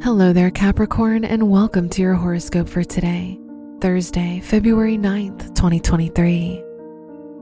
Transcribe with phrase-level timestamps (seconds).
[0.00, 3.36] Hello there, Capricorn, and welcome to your horoscope for today,
[3.80, 6.62] Thursday, February 9th, 2023.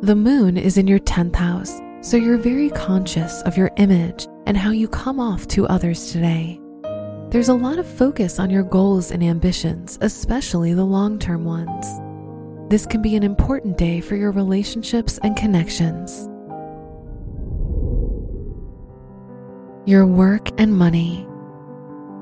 [0.00, 4.56] The moon is in your 10th house, so you're very conscious of your image and
[4.56, 6.58] how you come off to others today.
[7.28, 11.86] There's a lot of focus on your goals and ambitions, especially the long term ones.
[12.70, 16.26] This can be an important day for your relationships and connections.
[19.86, 21.28] Your work and money.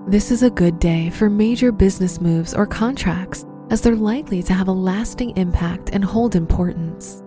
[0.07, 4.53] This is a good day for major business moves or contracts, as they're likely to
[4.53, 7.23] have a lasting impact and hold importance.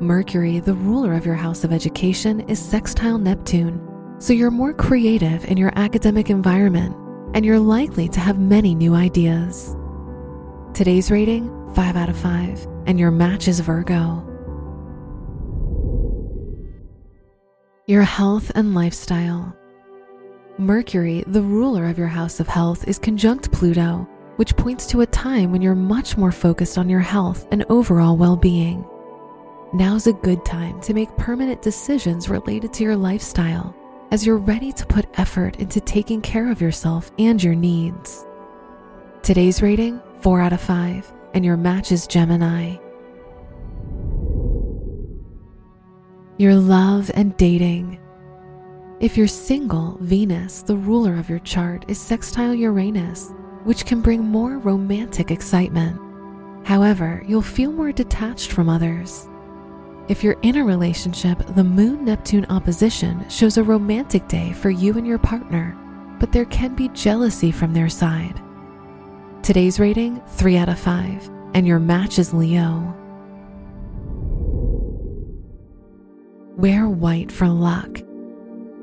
[0.00, 3.80] Mercury, the ruler of your house of education, is sextile Neptune,
[4.18, 6.94] so you're more creative in your academic environment
[7.32, 9.74] and you're likely to have many new ideas.
[10.74, 14.22] Today's rating 5 out of 5, and your match is Virgo.
[17.86, 19.56] Your health and lifestyle.
[20.58, 25.06] Mercury, the ruler of your house of health, is conjunct Pluto, which points to a
[25.06, 28.86] time when you're much more focused on your health and overall well being.
[29.72, 33.74] Now's a good time to make permanent decisions related to your lifestyle,
[34.12, 38.24] as you're ready to put effort into taking care of yourself and your needs.
[39.24, 42.76] Today's rating 4 out of 5, and your match is Gemini.
[46.38, 47.98] Your love and dating.
[49.04, 54.24] If you're single, Venus, the ruler of your chart, is sextile Uranus, which can bring
[54.24, 56.00] more romantic excitement.
[56.66, 59.28] However, you'll feel more detached from others.
[60.08, 64.96] If you're in a relationship, the Moon Neptune opposition shows a romantic day for you
[64.96, 65.76] and your partner,
[66.18, 68.40] but there can be jealousy from their side.
[69.42, 72.96] Today's rating 3 out of 5, and your match is Leo.
[76.56, 78.00] Wear white for luck.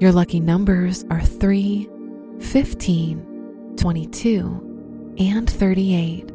[0.01, 1.87] Your lucky numbers are 3,
[2.39, 6.27] 15, 22, and 38.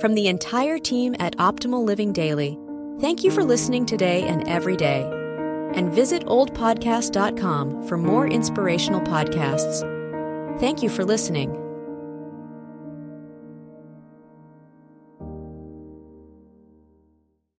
[0.00, 2.58] From the entire team at Optimal Living Daily,
[2.98, 5.02] thank you for listening today and every day.
[5.74, 9.82] And visit oldpodcast.com for more inspirational podcasts.
[10.58, 11.65] Thank you for listening.